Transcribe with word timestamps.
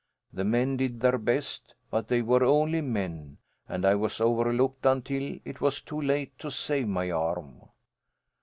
The 0.33 0.43
men 0.43 0.77
did 0.77 0.99
their 0.99 1.19
best, 1.19 1.75
but 1.91 2.07
they 2.07 2.23
were 2.23 2.43
only 2.43 2.81
men, 2.81 3.37
and 3.69 3.85
I 3.85 3.93
was 3.93 4.19
overlooked 4.19 4.83
until 4.83 5.37
it 5.45 5.61
was 5.61 5.79
too 5.79 6.01
late 6.01 6.39
to 6.39 6.49
save 6.49 6.87
my 6.87 7.11
arm. 7.11 7.69